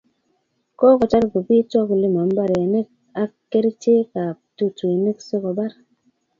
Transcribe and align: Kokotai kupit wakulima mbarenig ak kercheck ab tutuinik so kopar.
Kokotai 0.79 1.25
kupit 1.31 1.67
wakulima 1.77 2.21
mbarenig 2.29 2.87
ak 3.21 3.31
kercheck 3.51 4.11
ab 4.25 4.37
tutuinik 4.57 5.17
so 5.27 5.35
kopar. 5.43 5.71